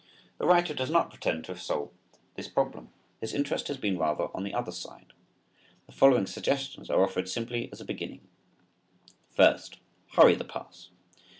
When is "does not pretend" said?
0.73-1.45